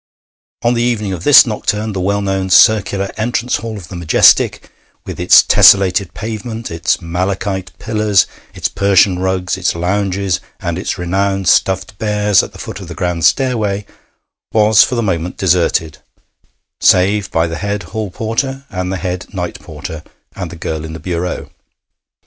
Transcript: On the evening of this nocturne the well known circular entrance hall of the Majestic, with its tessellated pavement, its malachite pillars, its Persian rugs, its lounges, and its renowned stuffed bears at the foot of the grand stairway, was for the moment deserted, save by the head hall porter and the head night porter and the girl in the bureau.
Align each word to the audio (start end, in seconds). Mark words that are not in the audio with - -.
On 0.63 0.73
the 0.73 0.81
evening 0.81 1.13
of 1.13 1.23
this 1.25 1.45
nocturne 1.45 1.93
the 1.93 1.99
well 2.01 2.23
known 2.23 2.49
circular 2.49 3.11
entrance 3.17 3.57
hall 3.57 3.77
of 3.77 3.89
the 3.89 3.95
Majestic, 3.95 4.71
with 5.05 5.19
its 5.19 5.43
tessellated 5.43 6.15
pavement, 6.15 6.71
its 6.71 7.03
malachite 7.03 7.71
pillars, 7.77 8.25
its 8.55 8.67
Persian 8.67 9.19
rugs, 9.19 9.57
its 9.57 9.75
lounges, 9.75 10.39
and 10.59 10.79
its 10.79 10.97
renowned 10.97 11.47
stuffed 11.47 11.99
bears 11.99 12.41
at 12.41 12.51
the 12.51 12.57
foot 12.57 12.79
of 12.79 12.87
the 12.87 12.95
grand 12.95 13.25
stairway, 13.25 13.85
was 14.51 14.83
for 14.83 14.95
the 14.95 15.03
moment 15.03 15.37
deserted, 15.37 15.99
save 16.79 17.29
by 17.29 17.45
the 17.45 17.57
head 17.57 17.83
hall 17.93 18.09
porter 18.09 18.65
and 18.71 18.91
the 18.91 18.97
head 18.97 19.31
night 19.35 19.59
porter 19.59 20.01
and 20.35 20.49
the 20.49 20.55
girl 20.55 20.83
in 20.83 20.93
the 20.93 20.99
bureau. 20.99 21.51